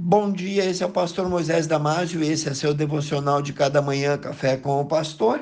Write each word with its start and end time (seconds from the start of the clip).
Bom 0.00 0.30
dia, 0.30 0.64
esse 0.64 0.80
é 0.80 0.86
o 0.86 0.90
pastor 0.90 1.28
Moisés 1.28 1.66
Damásio, 1.66 2.22
esse 2.22 2.48
é 2.48 2.54
seu 2.54 2.72
devocional 2.72 3.42
de 3.42 3.52
cada 3.52 3.82
manhã, 3.82 4.16
Café 4.16 4.56
com 4.56 4.80
o 4.80 4.84
Pastor. 4.84 5.40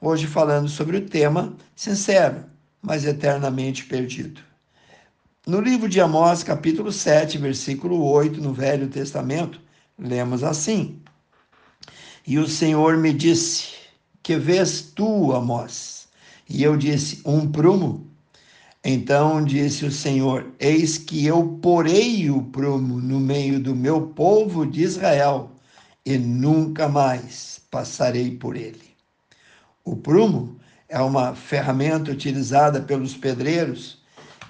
Hoje 0.00 0.28
falando 0.28 0.68
sobre 0.68 0.98
o 0.98 1.08
tema 1.08 1.56
sincero, 1.74 2.44
mas 2.80 3.04
eternamente 3.04 3.84
perdido. 3.84 4.40
No 5.44 5.60
livro 5.60 5.88
de 5.88 6.00
Amós, 6.00 6.44
capítulo 6.44 6.92
7, 6.92 7.36
versículo 7.38 8.00
8, 8.00 8.40
no 8.40 8.52
Velho 8.52 8.86
Testamento, 8.86 9.60
lemos 9.98 10.44
assim: 10.44 11.02
E 12.24 12.38
o 12.38 12.46
Senhor 12.46 12.96
me 12.96 13.12
disse: 13.12 13.74
Que 14.22 14.36
vês 14.36 14.82
tu, 14.82 15.32
Amós? 15.32 16.06
E 16.48 16.62
eu 16.62 16.76
disse: 16.76 17.22
Um 17.24 17.50
prumo. 17.50 18.08
Então 18.88 19.42
disse 19.42 19.84
o 19.84 19.90
Senhor: 19.90 20.46
Eis 20.60 20.96
que 20.96 21.26
eu 21.26 21.58
porei 21.60 22.30
o 22.30 22.40
prumo 22.40 23.00
no 23.00 23.18
meio 23.18 23.58
do 23.58 23.74
meu 23.74 24.00
povo 24.00 24.64
de 24.64 24.84
Israel, 24.84 25.50
e 26.04 26.16
nunca 26.16 26.88
mais 26.88 27.60
passarei 27.68 28.36
por 28.36 28.54
ele. 28.54 28.94
O 29.84 29.96
prumo 29.96 30.56
é 30.88 31.00
uma 31.00 31.34
ferramenta 31.34 32.12
utilizada 32.12 32.80
pelos 32.80 33.16
pedreiros 33.16 34.00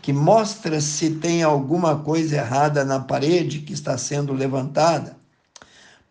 que 0.03 0.13
mostra 0.13 0.83
se 0.83 1.13
tem 1.15 1.43
alguma 1.43 2.01
coisa 2.01 2.37
errada 2.37 2.85
na 2.85 3.01
parede 3.01 3.61
que 3.61 3.73
está 3.73 3.97
sendo 3.97 4.35
levantada. 4.35 5.17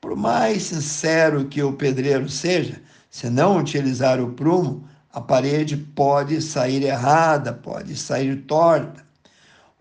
Por 0.02 0.16
mais 0.16 0.64
sincero 0.64 1.46
que 1.46 1.62
o 1.62 1.74
pedreiro 1.74 2.28
seja, 2.28 2.82
se 3.08 3.30
não 3.30 3.60
utilizar 3.60 4.20
o 4.20 4.32
prumo, 4.32 4.84
a 5.16 5.22
parede 5.22 5.78
pode 5.78 6.42
sair 6.42 6.84
errada, 6.84 7.54
pode 7.54 7.96
sair 7.96 8.36
torta. 8.42 9.02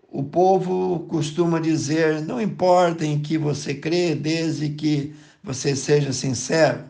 O 0.09 0.23
povo 0.23 0.99
costuma 1.09 1.59
dizer: 1.59 2.21
não 2.21 2.39
importa 2.39 3.05
em 3.05 3.19
que 3.19 3.37
você 3.37 3.73
crê, 3.73 4.15
desde 4.15 4.69
que 4.69 5.13
você 5.43 5.75
seja 5.75 6.13
sincero. 6.13 6.85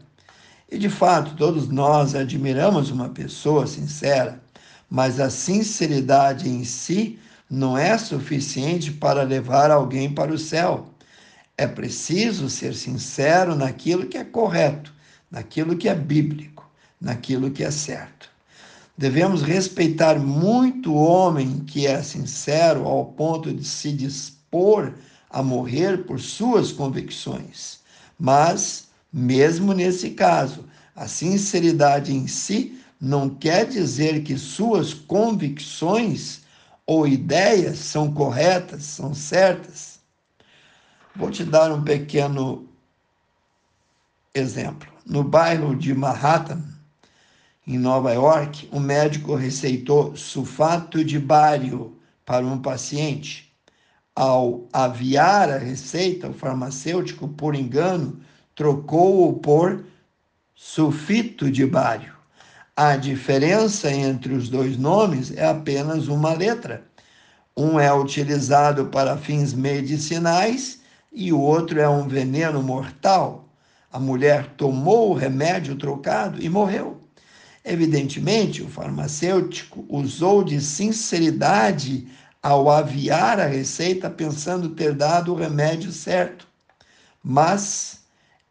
E 0.71 0.77
de 0.77 0.89
fato, 0.89 1.35
todos 1.35 1.67
nós 1.69 2.13
admiramos 2.13 2.91
uma 2.91 3.09
pessoa 3.09 3.65
sincera, 3.65 4.39
mas 4.87 5.19
a 5.19 5.31
sinceridade 5.31 6.47
em 6.47 6.63
si 6.63 7.17
não 7.49 7.75
é 7.75 7.97
suficiente 7.97 8.91
para 8.91 9.23
levar 9.23 9.71
alguém 9.71 10.13
para 10.13 10.31
o 10.31 10.37
céu. 10.37 10.93
É 11.57 11.65
preciso 11.65 12.47
ser 12.47 12.75
sincero 12.75 13.55
naquilo 13.55 14.05
que 14.05 14.19
é 14.19 14.23
correto, 14.23 14.93
naquilo 15.31 15.75
que 15.75 15.89
é 15.89 15.95
bíblico, 15.95 16.69
naquilo 17.01 17.49
que 17.49 17.63
é 17.63 17.71
certo. 17.71 18.34
Devemos 18.97 19.41
respeitar 19.41 20.17
muito 20.17 20.93
o 20.93 21.03
homem 21.03 21.59
que 21.65 21.85
é 21.85 22.01
sincero 22.01 22.85
ao 22.85 23.05
ponto 23.05 23.53
de 23.53 23.65
se 23.65 23.91
dispor 23.91 24.93
a 25.29 25.43
morrer 25.43 26.05
por 26.05 26.19
suas 26.19 26.71
convicções. 26.71 27.79
Mas, 28.17 28.87
mesmo 29.11 29.73
nesse 29.73 30.11
caso, 30.11 30.63
a 30.95 31.07
sinceridade 31.07 32.13
em 32.13 32.25
si 32.25 32.79
não 32.99 33.29
quer 33.29 33.67
dizer 33.67 34.23
que 34.23 34.37
suas 34.37 34.93
convicções 34.93 36.41
ou 36.85 37.05
ideias 37.05 37.79
são 37.79 38.13
corretas, 38.13 38.83
são 38.83 39.13
certas. 39.13 39.99
Vou 41.13 41.29
te 41.29 41.43
dar 41.43 41.71
um 41.71 41.83
pequeno 41.83 42.69
exemplo. 44.33 44.89
No 45.05 45.23
bairro 45.23 45.75
de 45.75 45.93
Manhattan, 45.93 46.61
em 47.67 47.79
Nova 47.79 48.13
York, 48.13 48.69
um 48.71 48.79
médico 48.79 49.33
receitou 49.33 50.15
sulfato 50.15 51.03
de 51.03 51.17
bário 51.17 51.97
para 52.23 52.45
um 52.45 52.61
paciente. 52.61 53.51
Ao 54.15 54.67
aviar 54.71 55.49
a 55.49 55.57
receita, 55.57 56.29
o 56.29 56.33
farmacêutico, 56.33 57.27
por 57.27 57.55
engano, 57.55 58.19
trocou-o 58.53 59.33
por 59.33 59.83
sulfito 60.53 61.49
de 61.49 61.65
bário. 61.65 62.13
A 62.75 62.95
diferença 62.97 63.91
entre 63.91 64.33
os 64.33 64.47
dois 64.47 64.77
nomes 64.77 65.35
é 65.35 65.45
apenas 65.45 66.07
uma 66.07 66.33
letra. 66.33 66.85
Um 67.57 67.79
é 67.79 67.91
utilizado 67.93 68.87
para 68.87 69.17
fins 69.17 69.53
medicinais 69.53 70.81
e 71.11 71.33
o 71.33 71.39
outro 71.39 71.79
é 71.79 71.89
um 71.89 72.07
veneno 72.07 72.61
mortal. 72.61 73.49
A 73.91 73.99
mulher 73.99 74.53
tomou 74.55 75.11
o 75.11 75.13
remédio 75.13 75.75
trocado 75.77 76.41
e 76.43 76.49
morreu. 76.49 77.04
Evidentemente, 77.67 78.61
o 78.61 78.69
farmacêutico 78.69 79.83
usou 79.89 80.43
de 80.43 80.61
sinceridade 80.61 82.07
ao 82.41 82.69
aviar 82.69 83.39
a 83.39 83.47
receita 83.47 84.07
pensando 84.07 84.69
ter 84.69 84.93
dado 84.93 85.33
o 85.33 85.35
remédio 85.35 85.91
certo. 85.91 86.47
Mas, 87.23 88.01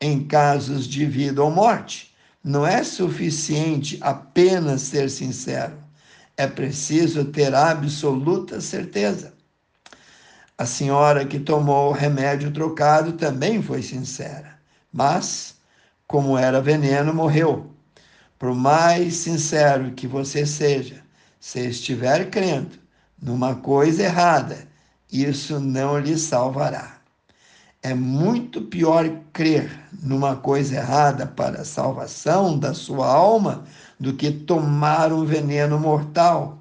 em 0.00 0.24
casos 0.24 0.88
de 0.88 1.06
vida 1.06 1.40
ou 1.44 1.48
morte, 1.48 2.12
não 2.42 2.66
é 2.66 2.82
suficiente 2.82 3.98
apenas 4.00 4.82
ser 4.82 5.08
sincero. 5.08 5.78
É 6.36 6.48
preciso 6.48 7.24
ter 7.26 7.54
absoluta 7.54 8.60
certeza. 8.60 9.32
A 10.58 10.66
senhora 10.66 11.24
que 11.24 11.38
tomou 11.38 11.90
o 11.90 11.94
remédio 11.94 12.50
trocado 12.50 13.12
também 13.12 13.62
foi 13.62 13.80
sincera, 13.80 14.58
mas, 14.92 15.54
como 16.06 16.36
era 16.36 16.60
veneno, 16.60 17.14
morreu. 17.14 17.73
Por 18.38 18.54
mais 18.54 19.14
sincero 19.14 19.92
que 19.92 20.06
você 20.06 20.44
seja, 20.44 21.02
se 21.38 21.60
estiver 21.68 22.30
crendo 22.30 22.78
numa 23.20 23.54
coisa 23.54 24.02
errada, 24.02 24.66
isso 25.10 25.60
não 25.60 25.98
lhe 25.98 26.18
salvará. 26.18 26.98
É 27.82 27.94
muito 27.94 28.62
pior 28.62 29.08
crer 29.32 29.70
numa 30.02 30.36
coisa 30.36 30.76
errada 30.76 31.26
para 31.26 31.60
a 31.60 31.64
salvação 31.64 32.58
da 32.58 32.72
sua 32.72 33.06
alma 33.06 33.64
do 34.00 34.14
que 34.14 34.30
tomar 34.30 35.12
um 35.12 35.24
veneno 35.24 35.78
mortal. 35.78 36.58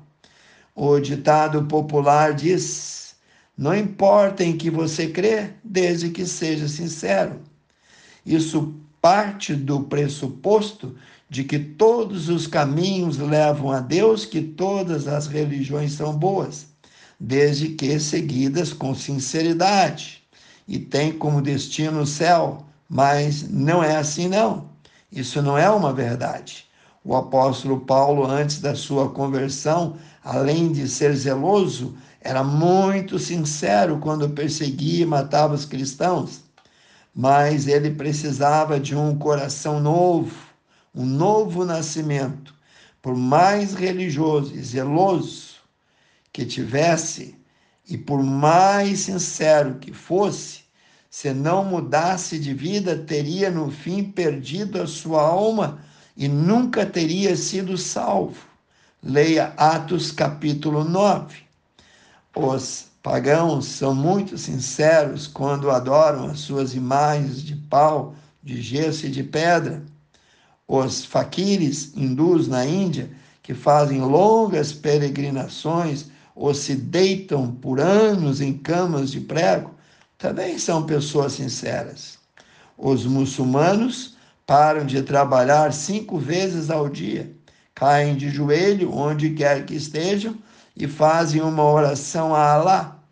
O 0.75 0.99
ditado 0.99 1.63
popular 1.65 2.33
diz: 2.33 3.15
não 3.57 3.75
importa 3.75 4.43
em 4.43 4.57
que 4.57 4.69
você 4.69 5.07
crê, 5.07 5.51
desde 5.63 6.09
que 6.09 6.25
seja 6.25 6.67
sincero. 6.67 7.39
Isso 8.25 8.73
parte 9.03 9.53
do 9.53 9.81
pressuposto 9.81 10.95
de 11.29 11.43
que 11.43 11.59
todos 11.59 12.29
os 12.29 12.47
caminhos 12.47 13.17
levam 13.17 13.69
a 13.69 13.81
Deus, 13.81 14.23
que 14.23 14.39
todas 14.41 15.09
as 15.09 15.27
religiões 15.27 15.91
são 15.91 16.15
boas, 16.15 16.67
desde 17.19 17.67
que 17.67 17.99
seguidas 17.99 18.71
com 18.71 18.95
sinceridade 18.95 20.23
e 20.65 20.79
tem 20.79 21.11
como 21.11 21.41
destino 21.41 22.03
o 22.03 22.07
céu, 22.07 22.65
mas 22.87 23.49
não 23.49 23.83
é 23.83 23.97
assim 23.97 24.29
não. 24.29 24.69
Isso 25.11 25.41
não 25.41 25.57
é 25.57 25.69
uma 25.69 25.91
verdade. 25.91 26.65
O 27.03 27.13
apóstolo 27.13 27.81
Paulo, 27.81 28.25
antes 28.25 28.61
da 28.61 28.73
sua 28.73 29.09
conversão, 29.09 29.97
além 30.23 30.71
de 30.71 30.87
ser 30.87 31.13
zeloso, 31.13 31.93
era 32.21 32.41
muito 32.41 33.19
sincero 33.19 33.97
quando 33.97 34.29
perseguia 34.29 35.03
e 35.03 35.05
matava 35.05 35.53
os 35.53 35.65
cristãos 35.65 36.41
mas 37.13 37.67
ele 37.67 37.91
precisava 37.91 38.79
de 38.79 38.95
um 38.95 39.15
coração 39.17 39.79
novo, 39.79 40.35
um 40.93 41.05
novo 41.05 41.63
nascimento. 41.63 42.53
Por 43.01 43.15
mais 43.15 43.73
religioso 43.73 44.55
e 44.55 44.61
zeloso 44.61 45.55
que 46.31 46.45
tivesse, 46.45 47.35
e 47.87 47.97
por 47.97 48.23
mais 48.23 49.01
sincero 49.01 49.75
que 49.75 49.93
fosse, 49.93 50.63
se 51.09 51.31
não 51.31 51.63
mudasse 51.63 52.39
de 52.39 52.53
vida, 52.53 52.97
teria 52.97 53.51
no 53.51 53.69
fim 53.69 54.03
perdido 54.03 54.81
a 54.81 54.87
sua 54.87 55.21
alma 55.21 55.79
e 56.17 56.27
nunca 56.27 56.85
teria 56.85 57.35
sido 57.35 57.77
salvo. 57.77 58.47
Leia 59.03 59.53
Atos 59.57 60.11
capítulo 60.11 60.83
9. 60.83 61.43
Os 62.35 62.87
Pagãos 63.03 63.65
são 63.65 63.93
muito 63.93 64.37
sinceros 64.37 65.27
quando 65.27 65.69
adoram 65.69 66.27
as 66.27 66.39
suas 66.39 66.73
imagens 66.73 67.43
de 67.43 67.53
pau, 67.53 68.15
de 68.41 68.61
gesso 68.61 69.07
e 69.07 69.09
de 69.09 69.21
pedra. 69.21 69.83
Os 70.65 71.03
faquires 71.03 71.91
hindus 71.97 72.47
na 72.47 72.65
Índia, 72.65 73.11
que 73.41 73.53
fazem 73.53 73.99
longas 73.99 74.71
peregrinações 74.71 76.05
ou 76.33 76.53
se 76.53 76.75
deitam 76.75 77.51
por 77.51 77.81
anos 77.81 78.39
em 78.39 78.53
camas 78.53 79.11
de 79.11 79.19
prego, 79.19 79.71
também 80.17 80.57
são 80.57 80.85
pessoas 80.85 81.33
sinceras. 81.33 82.17
Os 82.77 83.05
muçulmanos 83.05 84.15
param 84.47 84.85
de 84.85 85.01
trabalhar 85.01 85.73
cinco 85.73 86.17
vezes 86.17 86.69
ao 86.69 86.87
dia, 86.87 87.35
caem 87.75 88.15
de 88.15 88.29
joelho 88.29 88.93
onde 88.93 89.31
quer 89.31 89.65
que 89.65 89.75
estejam 89.75 90.37
e 90.75 90.87
fazem 90.87 91.41
uma 91.41 91.63
oração 91.63 92.33
a 92.33 92.53
Alá. 92.53 93.02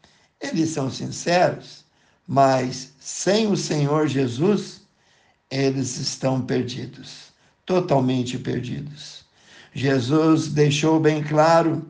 Eles 0.41 0.69
são 0.69 0.89
sinceros, 0.89 1.85
mas 2.27 2.93
sem 2.99 3.47
o 3.47 3.55
Senhor 3.55 4.07
Jesus, 4.07 4.81
eles 5.49 5.97
estão 5.97 6.41
perdidos, 6.41 7.31
totalmente 7.65 8.39
perdidos. 8.39 9.23
Jesus 9.73 10.47
deixou 10.47 10.99
bem 10.99 11.23
claro 11.23 11.85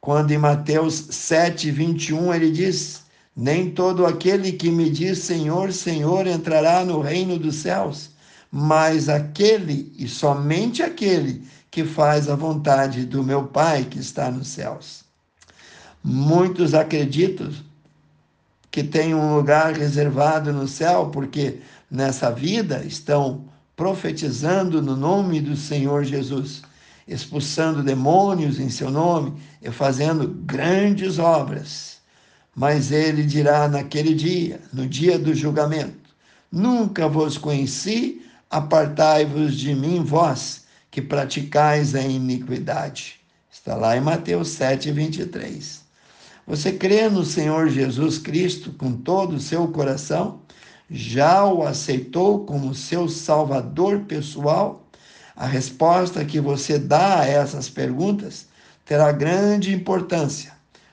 quando 0.00 0.30
em 0.30 0.38
Mateus 0.38 1.08
7, 1.10 1.70
21 1.70 2.32
ele 2.32 2.50
diz: 2.50 3.02
Nem 3.34 3.70
todo 3.70 4.06
aquele 4.06 4.52
que 4.52 4.70
me 4.70 4.88
diz 4.88 5.18
Senhor, 5.18 5.72
Senhor 5.72 6.26
entrará 6.26 6.84
no 6.84 7.00
reino 7.00 7.38
dos 7.38 7.56
céus, 7.56 8.10
mas 8.50 9.08
aquele 9.08 9.92
e 9.98 10.06
somente 10.06 10.82
aquele 10.82 11.44
que 11.70 11.84
faz 11.84 12.28
a 12.28 12.36
vontade 12.36 13.04
do 13.04 13.24
meu 13.24 13.48
Pai 13.48 13.84
que 13.84 13.98
está 13.98 14.30
nos 14.30 14.48
céus. 14.48 15.05
Muitos 16.08 16.72
acreditam 16.72 17.50
que 18.70 18.84
tem 18.84 19.12
um 19.12 19.34
lugar 19.34 19.72
reservado 19.72 20.52
no 20.52 20.68
céu, 20.68 21.06
porque 21.06 21.58
nessa 21.90 22.30
vida 22.30 22.84
estão 22.86 23.46
profetizando 23.74 24.80
no 24.80 24.96
nome 24.96 25.40
do 25.40 25.56
Senhor 25.56 26.04
Jesus, 26.04 26.62
expulsando 27.08 27.82
demônios 27.82 28.60
em 28.60 28.70
seu 28.70 28.88
nome 28.88 29.34
e 29.60 29.68
fazendo 29.72 30.28
grandes 30.28 31.18
obras. 31.18 31.96
Mas 32.54 32.92
ele 32.92 33.24
dirá 33.24 33.66
naquele 33.66 34.14
dia, 34.14 34.60
no 34.72 34.86
dia 34.86 35.18
do 35.18 35.34
julgamento: 35.34 36.14
Nunca 36.52 37.08
vos 37.08 37.36
conheci, 37.36 38.22
apartai-vos 38.48 39.56
de 39.56 39.74
mim, 39.74 40.04
vós 40.04 40.66
que 40.88 41.02
praticais 41.02 41.96
a 41.96 42.00
iniquidade. 42.00 43.18
Está 43.50 43.74
lá 43.74 43.96
em 43.96 44.00
Mateus 44.00 44.50
7, 44.50 44.92
23. 44.92 45.85
Você 46.46 46.70
crê 46.70 47.08
no 47.08 47.24
Senhor 47.24 47.68
Jesus 47.68 48.18
Cristo 48.18 48.72
com 48.78 48.92
todo 48.92 49.34
o 49.34 49.40
seu 49.40 49.66
coração? 49.66 50.42
Já 50.88 51.44
o 51.44 51.66
aceitou 51.66 52.44
como 52.44 52.72
seu 52.72 53.08
Salvador 53.08 54.02
pessoal? 54.02 54.88
A 55.34 55.44
resposta 55.44 56.24
que 56.24 56.38
você 56.38 56.78
dá 56.78 57.18
a 57.18 57.26
essas 57.26 57.68
perguntas 57.68 58.46
terá 58.84 59.10
grande 59.10 59.74
importância 59.74 60.52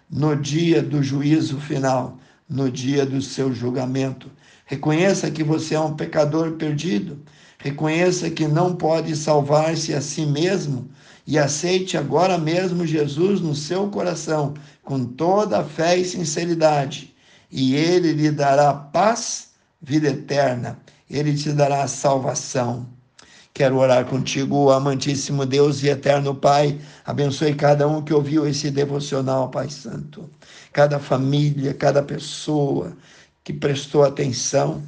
no 0.09 0.35
dia 0.35 0.81
do 0.81 1.03
juízo 1.03 1.59
final, 1.59 2.17
no 2.49 2.71
dia 2.71 3.05
do 3.05 3.21
seu 3.21 3.53
julgamento. 3.53 4.31
Reconheça 4.65 5.29
que 5.29 5.43
você 5.43 5.75
é 5.75 5.79
um 5.79 5.95
pecador 5.95 6.53
perdido. 6.53 7.21
Reconheça 7.59 8.27
que 8.31 8.47
não 8.47 8.75
pode 8.75 9.15
salvar-se 9.15 9.93
a 9.93 10.01
si 10.01 10.25
mesmo 10.25 10.89
e 11.25 11.37
aceite 11.37 11.97
agora 11.97 12.37
mesmo 12.37 12.85
Jesus 12.85 13.39
no 13.39 13.55
seu 13.55 13.89
coração, 13.89 14.53
com 14.83 15.05
toda 15.05 15.59
a 15.59 15.63
fé 15.63 15.97
e 15.97 16.05
sinceridade, 16.05 17.13
e 17.51 17.75
ele 17.75 18.13
lhe 18.13 18.31
dará 18.31 18.73
paz, 18.73 19.51
vida 19.81 20.09
eterna, 20.09 20.79
ele 21.09 21.35
te 21.35 21.51
dará 21.51 21.87
salvação. 21.87 22.87
Quero 23.53 23.77
orar 23.77 24.05
contigo, 24.05 24.71
amantíssimo 24.71 25.45
Deus 25.45 25.83
e 25.83 25.87
eterno 25.87 26.33
Pai. 26.33 26.79
Abençoe 27.05 27.53
cada 27.53 27.87
um 27.87 28.01
que 28.01 28.11
ouviu 28.11 28.47
esse 28.47 28.71
devocional, 28.71 29.49
Pai 29.49 29.69
Santo. 29.69 30.27
Cada 30.71 30.97
família, 30.97 31.71
cada 31.71 32.01
pessoa 32.01 32.97
que 33.43 33.53
prestou 33.53 34.03
atenção, 34.03 34.81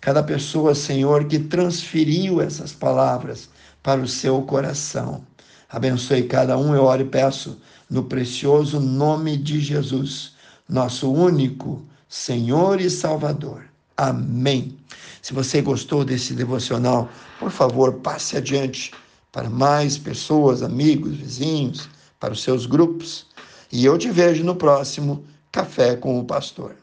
cada 0.00 0.22
pessoa, 0.22 0.72
Senhor, 0.72 1.24
que 1.24 1.40
transferiu 1.40 2.40
essas 2.40 2.72
palavras 2.72 3.48
para 3.82 4.00
o 4.00 4.06
seu 4.06 4.40
coração. 4.42 5.24
Abençoe 5.72 6.24
cada 6.24 6.58
um, 6.58 6.74
eu 6.74 6.84
oro 6.84 7.00
e 7.00 7.06
peço 7.06 7.58
no 7.88 8.04
precioso 8.04 8.78
nome 8.78 9.38
de 9.38 9.58
Jesus, 9.58 10.34
nosso 10.68 11.10
único 11.10 11.82
Senhor 12.06 12.78
e 12.78 12.90
Salvador. 12.90 13.64
Amém. 13.96 14.76
Se 15.22 15.32
você 15.32 15.62
gostou 15.62 16.04
desse 16.04 16.34
devocional, 16.34 17.08
por 17.38 17.50
favor, 17.50 17.94
passe 17.94 18.36
adiante 18.36 18.92
para 19.32 19.48
mais 19.48 19.96
pessoas, 19.96 20.62
amigos, 20.62 21.16
vizinhos, 21.16 21.88
para 22.20 22.34
os 22.34 22.42
seus 22.42 22.66
grupos. 22.66 23.24
E 23.72 23.82
eu 23.82 23.96
te 23.96 24.10
vejo 24.10 24.44
no 24.44 24.54
próximo 24.54 25.24
Café 25.50 25.96
com 25.96 26.18
o 26.18 26.24
Pastor. 26.24 26.81